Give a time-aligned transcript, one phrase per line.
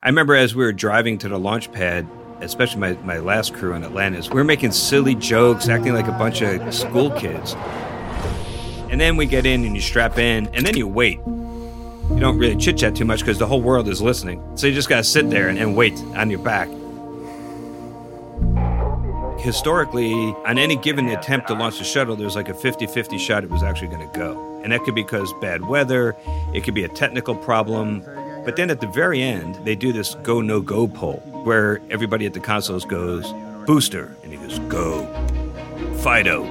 [0.00, 2.06] I remember as we were driving to the launch pad,
[2.40, 6.12] especially my, my last crew in Atlantis, we were making silly jokes, acting like a
[6.12, 7.54] bunch of school kids.
[8.90, 11.18] And then we get in and you strap in, and then you wait.
[11.26, 14.40] You don't really chit chat too much because the whole world is listening.
[14.56, 16.68] So you just got to sit there and, and wait on your back.
[19.40, 20.12] Historically,
[20.46, 23.50] on any given attempt to launch the shuttle, there's like a 50 50 shot it
[23.50, 24.60] was actually going to go.
[24.62, 26.14] And that could be because bad weather,
[26.54, 28.04] it could be a technical problem,
[28.44, 32.26] but then at the very end, they do this go no go poll where everybody
[32.26, 33.32] at the consoles goes
[33.66, 35.06] booster, and he goes go,
[36.02, 36.44] Fido,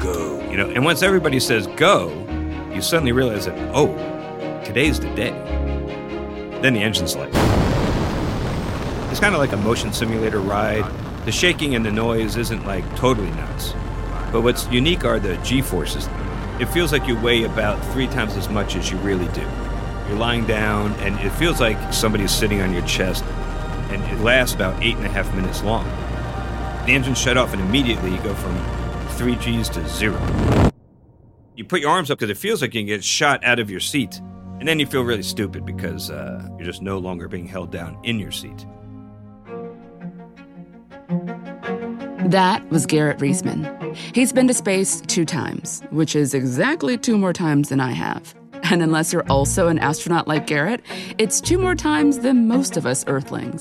[0.00, 0.40] go.
[0.50, 2.08] You know, and once everybody says go,
[2.72, 3.88] you suddenly realize that oh,
[4.64, 5.32] today's the day.
[6.62, 7.30] Then the engine's like
[9.10, 10.84] it's kind of like a motion simulator ride.
[11.24, 13.72] The shaking and the noise isn't like totally nuts,
[14.30, 16.08] but what's unique are the G forces.
[16.60, 19.46] It feels like you weigh about three times as much as you really do.
[20.10, 23.22] You're lying down, and it feels like somebody is sitting on your chest,
[23.90, 25.84] and it lasts about eight and a half minutes long.
[26.84, 28.58] The engine shut off, and immediately you go from
[29.10, 30.20] three Gs to zero.
[31.54, 33.70] You put your arms up because it feels like you can get shot out of
[33.70, 34.18] your seat,
[34.58, 37.96] and then you feel really stupid because uh, you're just no longer being held down
[38.02, 38.66] in your seat.
[42.28, 43.94] That was Garrett Reisman.
[44.12, 48.34] He's been to space two times, which is exactly two more times than I have.
[48.70, 50.80] And unless you're also an astronaut like Garrett,
[51.18, 53.60] it's two more times than most of us Earthlings.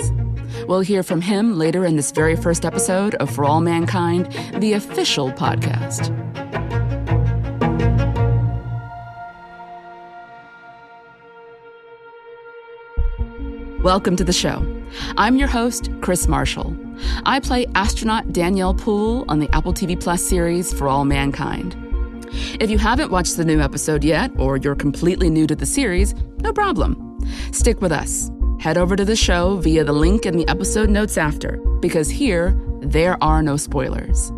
[0.67, 4.73] We'll hear from him later in this very first episode of For All Mankind, the
[4.73, 6.15] official podcast.
[13.81, 14.63] Welcome to the show.
[15.17, 16.77] I'm your host, Krys Marshall.
[17.25, 21.88] I play astronaut Danielle Poole on the Apple TV Plus series For All Mankind.
[22.31, 26.13] If you haven't watched the new episode yet, or you're completely new to the series,
[26.39, 27.19] no problem.
[27.51, 28.31] Stick with us.
[28.59, 32.59] Head over to the show via the link in the episode notes after, because here,
[32.81, 34.31] there are no spoilers.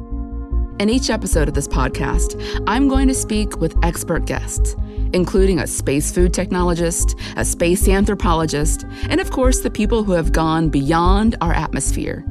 [0.79, 4.75] In each episode of this podcast, I'm going to speak with expert guests,
[5.13, 10.31] including a space food technologist, a space anthropologist, and of course, the people who have
[10.31, 12.23] gone beyond our atmosphere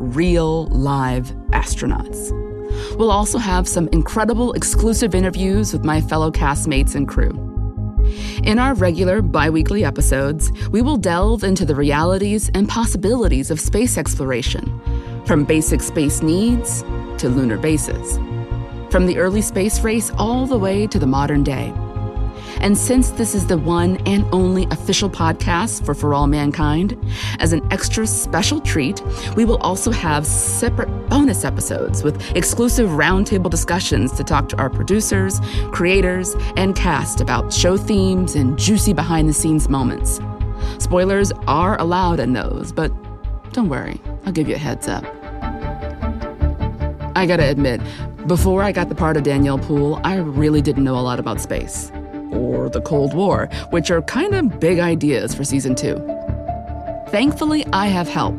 [0.00, 2.39] real live astronauts.
[3.00, 7.30] We'll also have some incredible exclusive interviews with my fellow castmates and crew.
[8.44, 13.96] In our regular biweekly episodes, we will delve into the realities and possibilities of space
[13.96, 14.78] exploration,
[15.24, 16.82] from basic space needs
[17.16, 18.18] to lunar bases,
[18.90, 21.72] from the early space race all the way to the modern day.
[22.60, 26.98] And since this is the one and only official podcast for For All Mankind,
[27.38, 29.02] as an extra special treat,
[29.36, 34.70] we will also have separate bonus episodes with exclusive roundtable discussions to talk to our
[34.70, 35.40] producers,
[35.72, 40.20] creators, and cast about show themes and juicy behind the scenes moments.
[40.78, 42.90] Spoilers are allowed in those, but
[43.52, 45.04] don't worry, I'll give you a heads up.
[47.16, 47.80] I gotta admit,
[48.26, 51.40] before I got the part of Danielle Poole, I really didn't know a lot about
[51.40, 51.90] space
[52.30, 55.96] or the Cold War, which are kind of big ideas for season two.
[57.08, 58.38] Thankfully, I have help.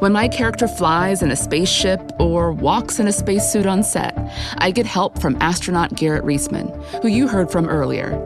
[0.00, 4.16] When my character flies in a spaceship or walks in a spacesuit on set,
[4.58, 8.18] I get help from astronaut Garrett Reisman, who you heard from earlier.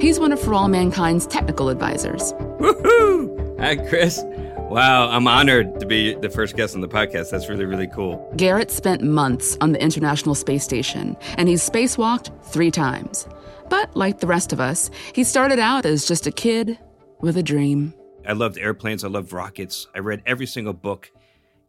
[0.00, 2.32] He's one of For All Mankind's technical advisors.
[2.58, 3.58] Woohoo!
[3.60, 4.22] Hi, Krys.
[4.70, 7.30] Wow, I'm honored to be the first guest on the podcast.
[7.30, 8.32] That's really, really cool.
[8.36, 13.26] Garrett spent months on the International Space Station, and he's spacewalked three times.
[13.68, 16.78] But like the rest of us, he started out as just a kid
[17.20, 17.94] with a dream.
[18.26, 19.86] I loved airplanes, I loved rockets.
[19.94, 21.10] I read every single book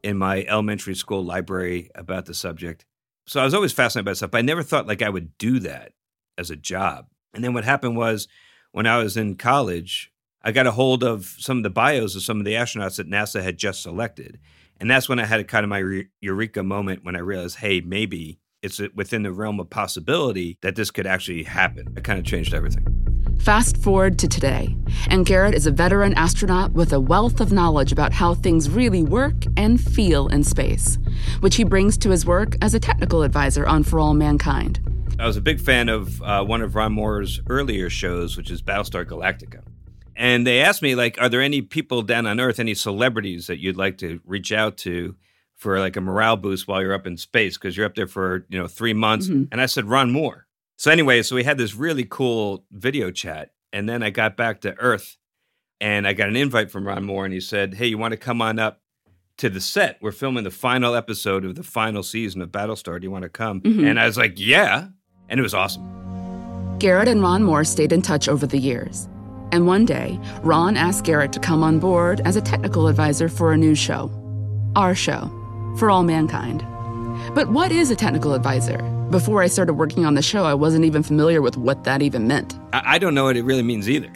[0.03, 2.85] in my elementary school library about the subject.
[3.25, 5.59] So I was always fascinated by stuff, but I never thought like I would do
[5.59, 5.93] that
[6.37, 7.07] as a job.
[7.33, 8.27] And then what happened was
[8.71, 10.11] when I was in college,
[10.43, 13.09] I got a hold of some of the bios of some of the astronauts that
[13.09, 14.39] NASA had just selected.
[14.79, 17.81] And that's when I had a kind of my eureka moment when I realized, hey,
[17.81, 21.93] maybe it's within the realm of possibility that this could actually happen.
[21.95, 23.00] It kind of changed everything.
[23.39, 24.75] Fast forward to today,
[25.09, 29.01] and Garrett is a veteran astronaut with a wealth of knowledge about how things really
[29.01, 30.97] work and feel in space,
[31.39, 34.79] which he brings to his work as a technical advisor on For All Mankind.
[35.19, 38.61] I was a big fan of uh, one of Ron Moore's earlier shows, which is
[38.61, 39.63] Battlestar Galactica.
[40.15, 43.59] And they asked me, like, are there any people down on Earth, any celebrities that
[43.59, 45.15] you'd like to reach out to
[45.61, 48.47] for like a morale boost while you're up in space because you're up there for
[48.49, 49.43] you know three months mm-hmm.
[49.51, 50.47] and i said ron moore
[50.81, 54.61] so anyway so we had this really cool video chat and then i got back
[54.61, 55.17] to earth
[55.79, 58.17] and i got an invite from ron moore and he said hey you want to
[58.17, 58.81] come on up
[59.37, 63.05] to the set we're filming the final episode of the final season of battlestar do
[63.05, 63.85] you want to come mm-hmm.
[63.85, 64.87] and i was like yeah
[65.29, 69.07] and it was awesome garrett and ron moore stayed in touch over the years
[69.51, 73.51] And one day, Ron asked Garrett to come on board as a technical advisor for
[73.51, 74.09] a new show.
[74.77, 75.29] Our show,
[75.77, 76.63] For All Mankind.
[77.35, 78.79] But what is a technical advisor?
[79.11, 82.27] Before I started working on the show, I wasn't even familiar with what that even
[82.27, 82.57] meant.
[82.71, 84.09] I, I don't know what it really means either.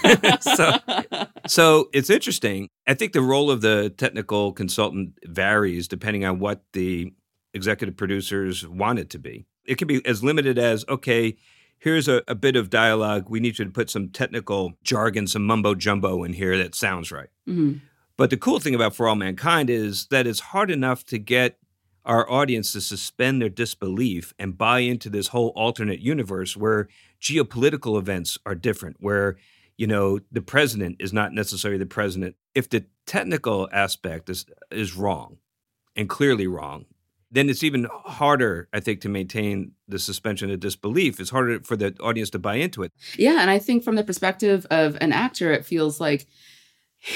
[0.40, 0.78] so,
[1.46, 2.68] so it's interesting.
[2.88, 7.12] I think the role of the technical consultant varies depending on what the
[7.54, 9.46] executive producers want it to be.
[9.64, 11.36] It can be as limited as, okay,
[11.78, 13.26] here's a, a, bit of dialogue.
[13.28, 17.12] We need you to put some technical jargon, some mumbo jumbo in here that sounds
[17.12, 17.28] right.
[17.48, 17.74] Mm-hmm.
[18.16, 21.58] But the cool thing about For All Mankind is that it's hard enough to get
[22.04, 26.88] our audience to suspend their disbelief and buy into this whole alternate universe where
[27.20, 29.36] geopolitical events are different, where
[29.76, 32.36] you know the president is not necessarily the president.
[32.54, 35.38] If the technical aspect is is wrong
[35.96, 36.86] and clearly wrong,
[37.30, 41.18] then it's even harder, I think, to maintain the suspension of disbelief.
[41.18, 42.92] It's harder for the audience to buy into it.
[43.16, 43.40] Yeah.
[43.40, 46.26] And I think from the perspective of an actor, it feels like,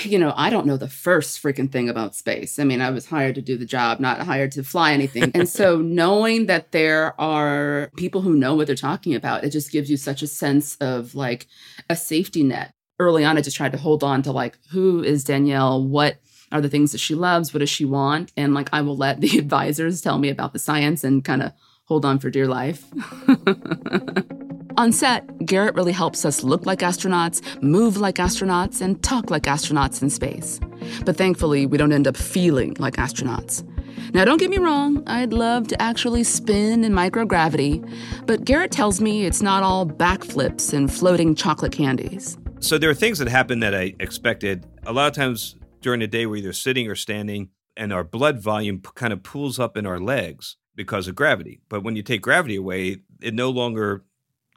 [0.02, 2.58] you know, I don't know the first freaking thing about space.
[2.58, 5.30] I mean, I was hired to do the job, not hired to fly anything.
[5.34, 9.70] and so knowing that there are people who know what they're talking about, it just
[9.70, 11.46] gives you such a sense of like
[11.88, 12.72] a safety net.
[12.98, 15.84] Early on, I just tried to hold on to like, who is Danielle?
[15.84, 16.16] What
[16.50, 17.52] are the things that she loves?
[17.52, 18.32] What does she want?
[18.36, 21.52] And like, I will let the advisors tell me about the science and kind of
[21.84, 22.84] hold on for dear life.
[24.78, 29.44] on set, Garrett really helps us look like astronauts, move like astronauts, and talk like
[29.44, 30.60] astronauts in space.
[31.04, 33.64] But thankfully, we don't end up feeling like astronauts.
[34.12, 37.82] Now, don't get me wrong, I'd love to actually spin in microgravity,
[38.26, 42.38] but Garrett tells me it's not all backflips and floating chocolate candies.
[42.60, 44.66] So there are things that happen that I expected.
[44.86, 48.40] A lot of times during the day we're either sitting or standing, and our blood
[48.40, 51.60] volume kind of pools up in our legs because of gravity.
[51.68, 54.04] But when you take gravity away, it no longer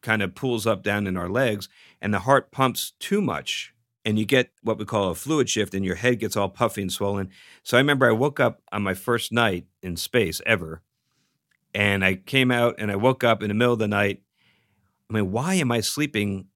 [0.01, 1.69] kind of pulls up down in our legs,
[2.01, 3.73] and the heart pumps too much.
[4.05, 6.81] And you get what we call a fluid shift, and your head gets all puffy
[6.81, 7.29] and swollen.
[7.63, 10.81] So I remember I woke up on my first night in space ever,
[11.73, 14.21] and I came out and I woke up in the middle of the night.
[15.09, 16.47] I mean, why am I sleeping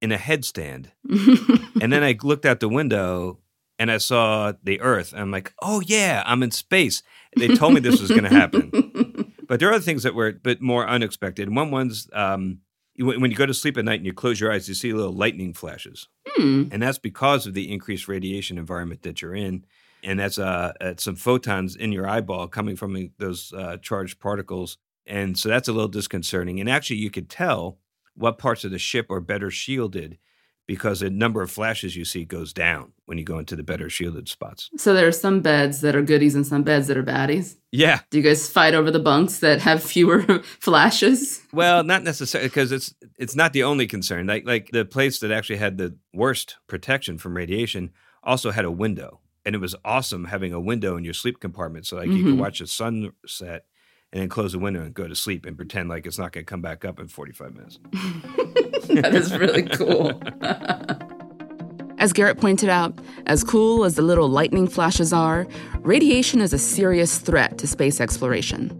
[0.00, 0.88] in a headstand?
[1.80, 3.40] and then I looked out the window
[3.78, 5.12] and I saw the Earth.
[5.12, 7.02] And I'm like, oh yeah, I'm in space.
[7.36, 9.34] They told me this was going to happen.
[9.48, 11.54] but there are other things that were a bit more unexpected.
[11.54, 12.60] One one's um,
[12.98, 15.12] when you go to sleep at night and you close your eyes, you see little
[15.12, 16.64] lightning flashes, hmm.
[16.70, 19.64] and that's because of the increased radiation environment that you're in.
[20.02, 24.76] And that's uh, some photons in your eyeball coming from those uh, charged particles.
[25.06, 26.60] And so that's a little disconcerting.
[26.60, 27.78] And actually, you could tell
[28.14, 30.18] what parts of the ship are better shielded
[30.66, 33.90] because the number of flashes you see goes down when you go into the better
[33.90, 34.70] shielded spots.
[34.76, 37.56] So there are some beds that are goodies and some beds that are baddies.
[37.70, 38.00] Yeah.
[38.10, 40.22] Do you guys fight over the bunks that have fewer
[40.60, 41.42] flashes?
[41.52, 44.26] Well, not necessarily because it's it's not the only concern.
[44.26, 47.90] Like like the place that actually had the worst protection from radiation
[48.22, 49.20] also had a window.
[49.44, 52.16] And it was awesome having a window in your sleep compartment so like mm-hmm.
[52.16, 52.40] you could mm-hmm.
[52.40, 53.66] watch the sunset
[54.14, 56.46] and then close the window and go to sleep and pretend like it's not going
[56.46, 57.78] to come back up in 45 minutes.
[59.00, 60.12] that is really cool.
[61.98, 65.46] As Garrett pointed out, as cool as the little lightning flashes are,
[65.78, 68.70] radiation is a serious threat to space exploration.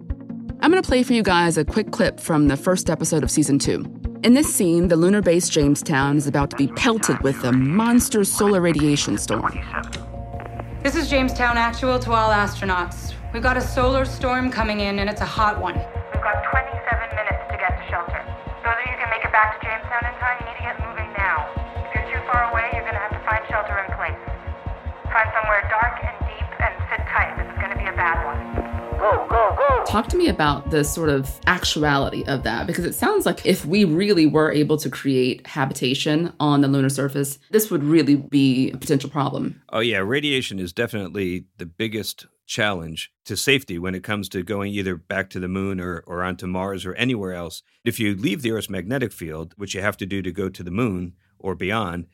[0.61, 3.31] I'm going to play for you guys a quick clip from the first episode of
[3.31, 3.87] season two.
[4.25, 8.25] In this scene, the lunar base Jamestown is about to be pelted with a monster
[8.25, 9.59] solar radiation storm.
[10.83, 13.15] This is Jamestown Actual to all astronauts.
[13.33, 15.81] We've got a solar storm coming in, and it's a hot one.
[29.87, 33.65] Talk to me about the sort of actuality of that because it sounds like if
[33.65, 38.71] we really were able to create habitation on the lunar surface, this would really be
[38.73, 39.63] a potential problem.
[39.71, 39.99] Oh, yeah.
[39.99, 45.31] Radiation is definitely the biggest challenge to safety when it comes to going either back
[45.31, 47.63] to the moon or, or onto Mars or anywhere else.
[47.85, 50.63] If you leave the Earth's magnetic field, which you have to do to go to
[50.63, 52.07] the moon or beyond,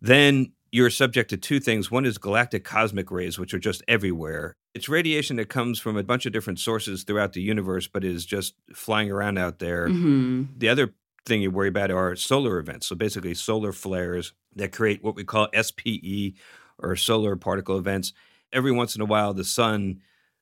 [0.00, 1.90] then you're subject to two things.
[1.90, 4.56] One is galactic cosmic rays, which are just everywhere.
[4.74, 8.24] It's radiation that comes from a bunch of different sources throughout the universe, but is
[8.24, 9.88] just flying around out there.
[9.88, 10.44] Mm-hmm.
[10.56, 10.94] The other
[11.26, 12.86] thing you worry about are solar events.
[12.86, 16.34] So basically, solar flares that create what we call SPE
[16.78, 18.12] or solar particle events
[18.52, 20.00] every once in a while the sun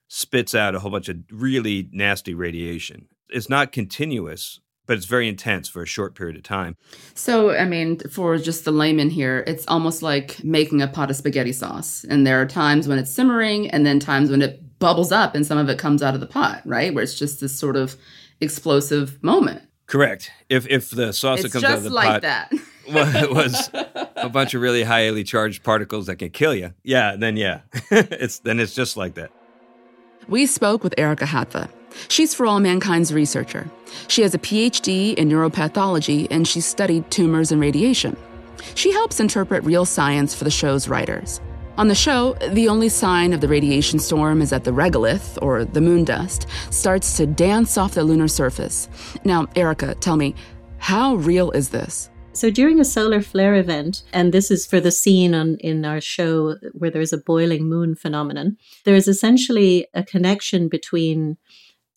[0.09, 3.09] spits out a whole bunch of really nasty radiation.
[3.29, 6.75] It's not continuous, but it's very intense for a short period of time.
[7.15, 11.17] So, I mean, for just the layman here, it's almost like making a pot of
[11.17, 12.05] spaghetti sauce.
[12.09, 15.47] And there are times when it's simmering and then times when it bubbles up and
[15.47, 16.93] some of it comes out of the pot, right?
[16.95, 17.97] Where it's just this sort of
[18.41, 19.63] explosive moment.
[19.87, 20.31] Correct.
[20.49, 22.53] If if the sauce it's that comes out of the like pot that.
[23.31, 23.71] was
[24.17, 28.39] a bunch of really highly charged particles that can kill you, yeah, then yeah, it's
[28.39, 29.31] then it's just like that.
[30.27, 31.69] We spoke with Erika Hatva.
[32.09, 33.69] She's For All Mankind's researcher.
[34.09, 38.17] She has a PhD in neuropathology and she studied tumors and radiation.
[38.75, 41.41] She helps interpret real science for the show's writers.
[41.79, 45.65] On the show, the only sign of the radiation storm is that the regolith, or
[45.65, 48.89] the moon dust, starts to dance off the lunar surface.
[49.25, 50.35] Now, Erika, tell me,
[50.79, 52.11] how real is this?
[52.33, 56.01] So during a solar flare event, and this is for the scene on in our
[56.01, 61.37] show where there's a boiling moon phenomenon, there is essentially a connection between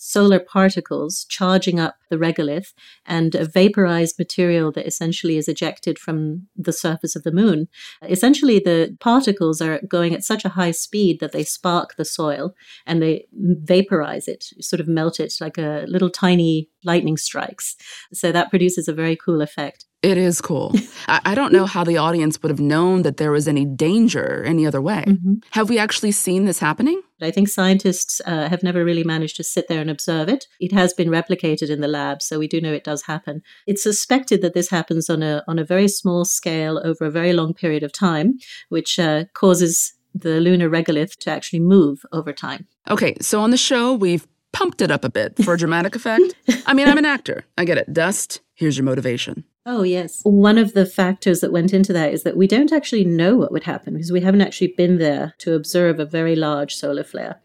[0.03, 2.73] solar particles charging up the regolith
[3.05, 7.67] and a vaporized material that essentially is ejected from the surface of the moon.
[8.09, 12.55] Essentially, the particles are going at such a high speed that they spark the soil
[12.87, 17.75] and they vaporize it, sort of melt it like a little tiny lightning strikes.
[18.13, 19.85] So that produces a very cool effect.
[20.01, 20.73] It is cool.
[21.07, 24.43] I, I, don't know how the audience would have known that there was any danger
[24.43, 25.03] any other way.
[25.07, 25.33] Mm-hmm.
[25.51, 27.01] Have we actually seen this happening?
[27.21, 30.47] I think scientists uh, have never really managed to sit there and observe it.
[30.59, 33.43] It has been replicated in the lab, so we do know it does happen.
[33.67, 37.33] It's suspected that this happens on a on a very small scale over a very
[37.33, 42.67] long period of time, which uh, causes the lunar regolith to actually move over time.
[42.89, 46.35] Okay, so on the show, we've pumped it up a bit for a dramatic effect.
[46.65, 47.45] I mean, I'm an actor.
[47.57, 47.91] I get it.
[47.93, 49.45] Dust, here's your motivation.
[49.65, 50.21] Oh, yes.
[50.23, 53.51] One of the factors that went into that is that we don't actually know what
[53.51, 57.39] would happen because we haven't actually been there to observe a very large solar flare.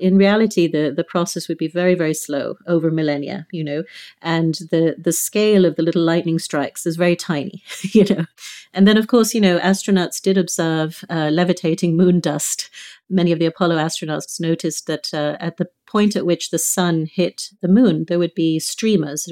[0.00, 3.84] In reality, the, the process would be very, very slow over millennia, you know,
[4.22, 8.24] and the, the scale of the little lightning strikes is very tiny, you know.
[8.72, 12.70] And then, of course, you know, astronauts did observe uh, levitating moon dust.
[13.08, 17.06] Many of the Apollo astronauts noticed that uh, at the point at which the sun
[17.06, 19.28] hit the moon, there would be streamers,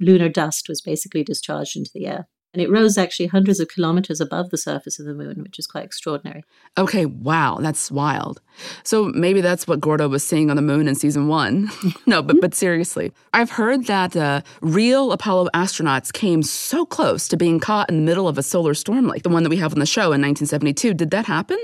[0.00, 2.28] lunar dust was basically discharged into the air.
[2.52, 5.68] And it rose actually hundreds of kilometers above the surface of the moon, which is
[5.68, 6.44] quite extraordinary.
[6.76, 8.40] Okay, wow, that's wild.
[8.82, 11.70] So maybe that's what Gordo was seeing on the moon in season one.
[12.06, 17.36] no, but but seriously, I've heard that uh, real Apollo astronauts came so close to
[17.36, 19.72] being caught in the middle of a solar storm like the one that we have
[19.72, 20.94] on the show in 1972.
[20.94, 21.58] Did that happen?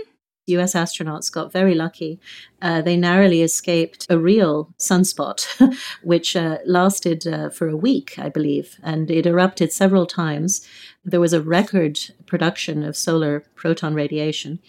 [0.47, 2.21] US astronauts got very lucky.
[2.62, 5.47] Uh, they narrowly escaped a real sunspot,
[6.03, 10.67] which uh, lasted uh, for a week, I believe, and it erupted several times.
[11.05, 14.61] There was a record production of solar proton radiation,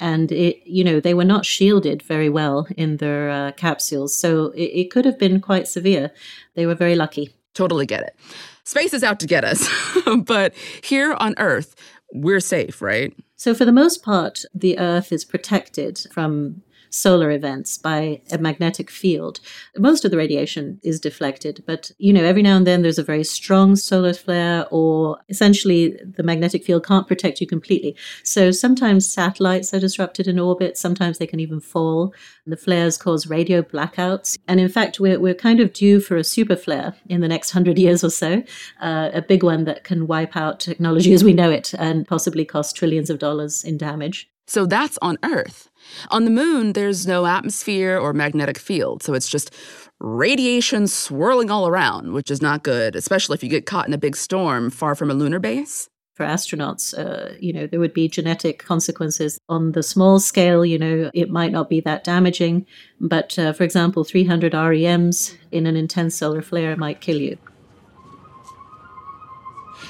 [0.00, 4.46] and it, you know, they were not shielded very well in their uh, capsules, so
[4.48, 6.10] it, it could have been quite severe.
[6.54, 7.34] They were very lucky.
[7.54, 8.16] Totally get it.
[8.64, 9.68] Space is out to get us,
[10.24, 10.52] but
[10.82, 11.76] here on Earth,
[12.12, 13.16] we're safe, right?
[13.36, 18.90] So, for the most part, the Earth is protected from solar events by a magnetic
[18.90, 19.40] field.
[19.76, 23.04] Most of the radiation is deflected, but you know, every now and then there's a
[23.04, 27.96] very strong solar flare, or essentially the magnetic field can't protect you completely.
[28.22, 32.14] So sometimes satellites are disrupted in orbit, sometimes they can even fall.
[32.46, 34.38] The flares cause radio blackouts.
[34.48, 37.50] And in fact, we're, we're kind of due for a super flare in the next
[37.50, 38.42] hundred years or so,
[38.80, 42.44] uh, a big one that can wipe out technology as we know it and possibly
[42.44, 44.28] cost trillions of dollars in damage.
[44.46, 45.68] So that's on Earth.
[46.10, 49.52] On the moon, there's no atmosphere or magnetic field, so it's just
[49.98, 53.98] radiation swirling all around, which is not good, especially if you get caught in a
[53.98, 55.88] big storm far from a lunar base.
[56.14, 59.38] For astronauts, uh, you know, there would be genetic consequences.
[59.50, 62.66] On the small scale, you know, it might not be that damaging,
[63.00, 67.36] but uh, for example, 300 REMs in an intense solar flare might kill you.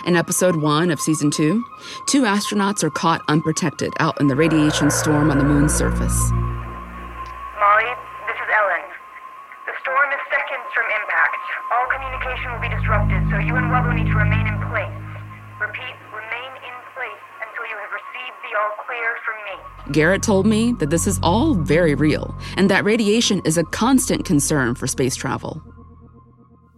[0.04, 1.64] In episode one of season two,
[2.06, 6.30] two astronauts are caught unprotected out in the radiation storm on the moon's surface.
[6.30, 7.90] Molly,
[8.28, 8.86] this is Ellen.
[9.66, 11.42] The storm is seconds from impact.
[11.72, 14.94] All communication will be disrupted, so you and Wubbo need to remain in place.
[15.58, 19.92] Repeat, remain in place until you have received the all clear from me.
[19.92, 24.24] Garrett told me that this is all very real and that radiation is a constant
[24.24, 25.62] concern for space travel.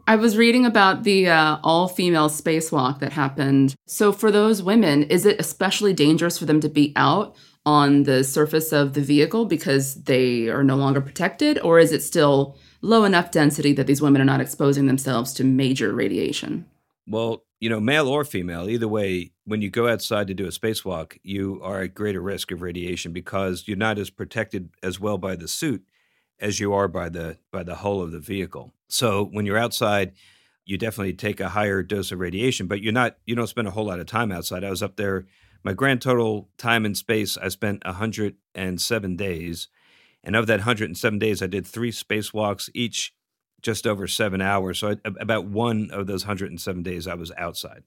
[0.08, 3.74] I was reading about the uh, all female spacewalk that happened.
[3.86, 7.36] So, for those women, is it especially dangerous for them to be out
[7.66, 11.58] on the surface of the vehicle because they are no longer protected?
[11.58, 15.44] Or is it still low enough density that these women are not exposing themselves to
[15.44, 16.64] major radiation?
[17.06, 20.48] Well, you know, male or female, either way, when you go outside to do a
[20.48, 25.18] spacewalk, you are at greater risk of radiation because you're not as protected as well
[25.18, 25.84] by the suit
[26.40, 28.72] as you are by the by the hull of the vehicle.
[28.88, 30.12] So when you're outside,
[30.64, 33.72] you definitely take a higher dose of radiation, but you're not you don't spend a
[33.72, 34.64] whole lot of time outside.
[34.64, 35.26] I was up there
[35.64, 39.68] my grand total time in space I spent 107 days.
[40.24, 43.14] And of that 107 days I did 3 spacewalks each
[43.60, 44.78] just over 7 hours.
[44.78, 47.82] So I, about one of those 107 days I was outside.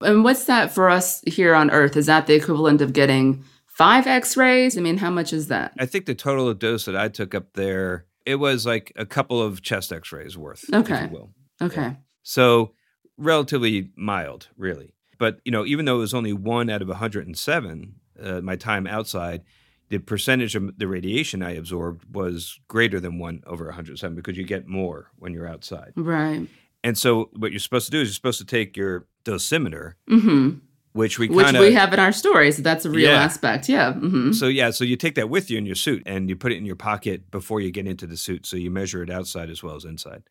[0.00, 1.96] And what's that for us here on Earth?
[1.96, 4.76] Is that the equivalent of getting five x rays?
[4.76, 5.72] I mean, how much is that?
[5.78, 9.06] I think the total of dose that I took up there, it was like a
[9.06, 11.04] couple of chest x rays worth, Okay.
[11.04, 11.30] if you will.
[11.60, 11.96] Okay.
[12.22, 12.72] So
[13.16, 14.94] relatively mild, really.
[15.18, 18.86] But you know, even though it was only one out of 107, uh, my time
[18.86, 19.42] outside,
[19.88, 24.44] the percentage of the radiation I absorbed was greater than one over 107 because you
[24.44, 25.92] get more when you're outside.
[25.96, 26.46] Right.
[26.84, 30.58] And so, what you're supposed to do is you're supposed to take your dosimeter, Mm-hmm.
[30.92, 32.56] Which we Which kind of we have in our stories.
[32.56, 33.22] So that's a real Yeah.
[33.24, 33.68] aspect.
[33.68, 33.92] Yeah.
[33.92, 36.52] hmm So yeah, so you take that with you in your suit and you put
[36.52, 38.46] it in your pocket before you get into the suit.
[38.46, 40.22] So you measure it outside as well as inside.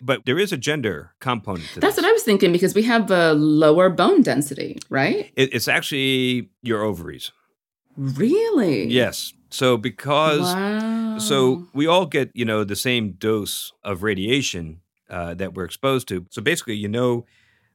[0.00, 2.02] But there is a gender component to That's this.
[2.02, 5.30] what I was thinking because we have a lower bone density, right?
[5.36, 7.30] It, it's actually your ovaries.
[7.96, 8.86] Really?
[8.86, 9.32] Yes.
[9.50, 11.18] So because Wow.
[11.18, 16.08] so we all get you know the same dose of radiation uh, that we're exposed
[16.08, 16.26] to.
[16.30, 17.24] So basically, you know,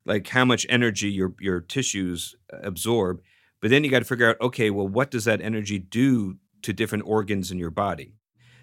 [0.09, 3.21] like how much energy your your tissues absorb,
[3.61, 6.73] but then you got to figure out okay, well, what does that energy do to
[6.73, 8.15] different organs in your body,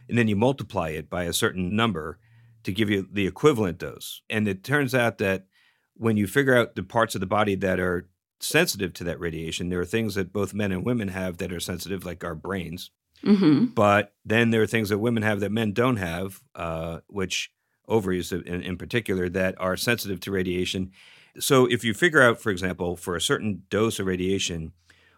[0.09, 2.19] and then you multiply it by a certain number
[2.65, 4.23] to give you the equivalent dose.
[4.29, 5.47] And it turns out that
[5.95, 8.09] when you figure out the parts of the body that are
[8.41, 11.61] sensitive to that radiation, there are things that both men and women have that are
[11.61, 12.91] sensitive, like our brains.
[13.23, 17.51] hmm But then there are things that women have that men don't have, uh, which
[17.89, 20.91] ovaries in, in particular, that are sensitive to radiation.
[21.39, 24.73] So if you figure out, for example, for a certain dose of radiation,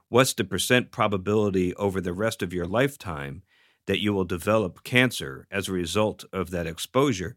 [0.08, 3.42] what's the percent probability over the rest of your lifetime
[3.86, 7.36] that you will develop cancer as a result of that exposure?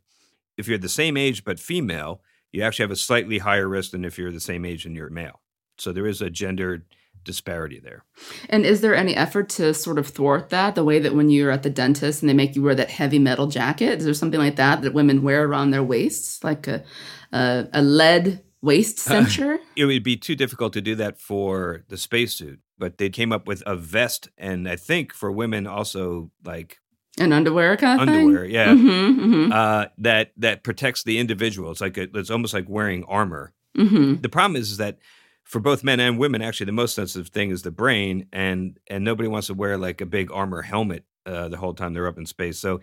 [0.58, 2.22] If you're the same age but female,
[2.52, 5.10] you actually have a slightly higher risk than if you're the same age and you're
[5.10, 5.42] male.
[5.78, 6.86] So there is a gender
[7.24, 8.04] disparity there.
[8.50, 10.76] And is there any effort to sort of thwart that?
[10.76, 13.20] The way that when you're at the dentist and they make you wear that heavy
[13.20, 16.84] metal jacket, is there something like that that women wear around their waists, like a
[17.32, 19.60] a, a lead waist cincher?
[19.76, 22.60] it would be too difficult to do that for the spacesuit.
[22.78, 26.80] But they came up with a vest, and I think for women also like
[27.20, 28.52] An underwear kind of underwear, thing?
[28.52, 31.72] yeah, Mm-hmm, uh, that that protects the individual.
[31.72, 33.54] It's like a, it's almost like wearing armor.
[33.78, 34.22] mm-hmm.
[34.22, 34.98] The problem is, is that
[35.44, 39.04] for both men and women, actually, the most sensitive thing is the brain, and and
[39.04, 42.18] nobody wants to wear like a big armor helmet uh, the whole time they're up
[42.18, 42.58] in space.
[42.58, 42.82] So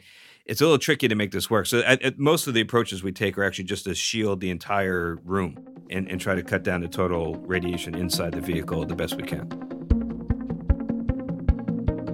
[0.49, 1.67] it's a little tricky to make this work.
[1.67, 4.51] So at, at most of the approaches we take are actually just to shield the
[4.51, 5.59] entire room
[5.91, 9.23] and, and try to cut down the total radiation inside the vehicle the best we
[9.23, 9.69] can.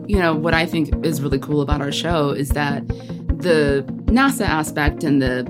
[0.07, 4.47] you know, what I think is really cool about our show is that the NASA
[4.47, 5.45] aspect and the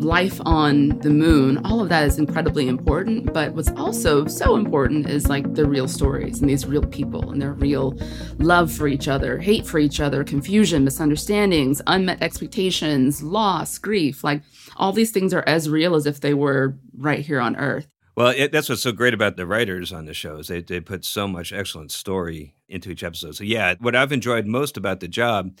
[0.00, 3.32] life on the moon, all of that is incredibly important.
[3.32, 7.40] But what's also so important is like the real stories and these real people and
[7.40, 7.98] their real
[8.38, 14.24] love for each other, hate for each other, confusion, misunderstandings, unmet expectations, loss, grief.
[14.24, 14.42] Like
[14.76, 17.88] all these things are as real as if they were right here on Earth.
[18.16, 20.80] Well, it, that's what's so great about the writers on the show is they, they
[20.80, 23.36] put so much excellent story into each episode.
[23.36, 25.56] So yeah, what I've enjoyed most about the job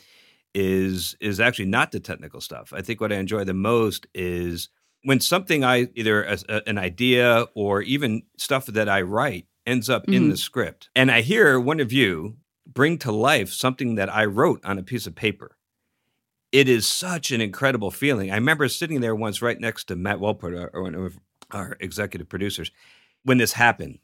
[0.54, 2.72] is is actually not the technical stuff.
[2.74, 4.68] I think what I enjoy the most is
[5.04, 9.88] when something I either a, a- an idea or even stuff that I write ends
[9.88, 10.30] up in Mhm.
[10.30, 12.36] the script, and I hear one of you
[12.66, 15.56] bring to life something that I wrote on a piece of paper.
[16.52, 18.30] It is such an incredible feeling.
[18.30, 21.18] I remember sitting there once right next to Matt Wolpert, our, our- one of
[21.52, 22.70] our executive producers,
[23.24, 23.98] when this happened.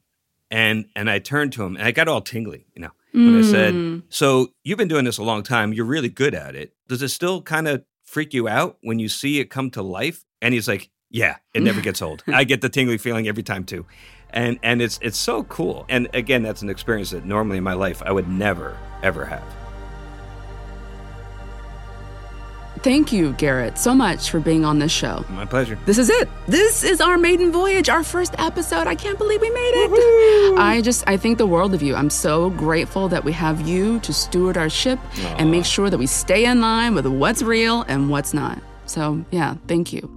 [0.50, 3.42] And and I turned to him and I got all tingly, you know, And I
[3.42, 4.02] said, Mm.
[4.08, 6.72] So you've been doing this a long time, you're really good at it.
[6.88, 10.24] Does it still kind of freak you out when you see it come to life?
[10.40, 12.22] And he's like, Yeah, it never gets old.
[12.28, 13.86] I get the tingly feeling every time too.
[14.30, 15.84] And and it's it's so cool.
[15.88, 19.44] And again, that's an experience that normally in my life I would never, ever have.
[22.82, 25.24] Thank you, Garrett, so much for being on this show.
[25.30, 25.76] My pleasure.
[25.86, 26.28] This is it.
[26.46, 28.86] This is our maiden voyage, our first episode.
[28.86, 29.90] I can't believe we made it.
[30.66, 31.94] I just, I think the world of you.
[31.94, 34.98] I'm so grateful that we have you to steward our ship
[35.38, 38.60] and make sure that we stay in line with what's real and what's not.
[38.86, 40.10] So, yeah, thank you.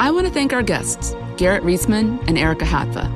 [0.00, 3.12] I want to thank our guests, Garrett Reisman and Erika Hatva.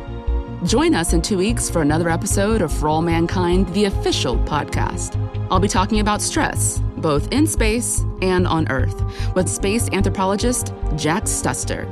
[0.67, 5.17] Join us in two weeks for another episode of For All Mankind, the official podcast.
[5.51, 9.03] I'll be talking about stress, both in space and on Earth,
[9.35, 11.87] with space anthropologist Jack Stuster.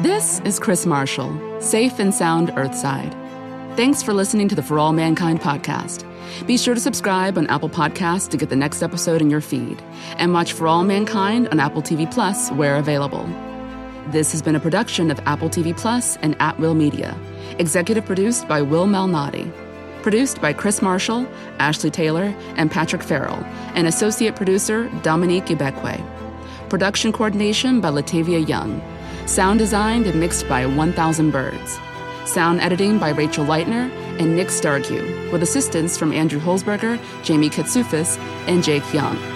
[0.00, 3.12] This is Krys Marshall, safe and sound Earthside.
[3.76, 6.04] Thanks for listening to the For All Mankind podcast.
[6.46, 9.82] Be sure to subscribe on Apple Podcasts to get the next episode in your feed,
[10.18, 13.26] and watch For All Mankind on Apple TV Plus where available.
[14.08, 17.18] This has been a production of Apple TV Plus and At Will Media.
[17.58, 19.50] Executive produced by Will Malnati.
[20.02, 21.26] Produced by Chris Marshall,
[21.58, 23.42] Ashley Taylor, and Patrick Farrell,
[23.74, 26.68] and associate producer Dominique Ibekwe.
[26.68, 28.82] Production coordination by Latavia Young.
[29.26, 31.80] Sound designed and mixed by 1000 Birds.
[32.24, 38.18] Sound editing by Rachel Leitner and Nick Stargue, with assistance from Andrew Holzberger, Jamie Katsufis,
[38.46, 39.35] and Jake Young.